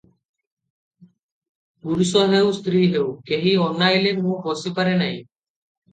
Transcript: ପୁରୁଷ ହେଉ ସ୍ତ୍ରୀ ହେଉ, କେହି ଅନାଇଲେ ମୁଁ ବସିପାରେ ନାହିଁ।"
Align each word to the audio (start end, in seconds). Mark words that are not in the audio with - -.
ପୁରୁଷ 1.83 2.23
ହେଉ 2.31 2.49
ସ୍ତ୍ରୀ 2.61 2.81
ହେଉ, 2.95 3.05
କେହି 3.33 3.53
ଅନାଇଲେ 3.67 4.15
ମୁଁ 4.23 4.39
ବସିପାରେ 4.49 4.97
ନାହିଁ।" 5.03 5.21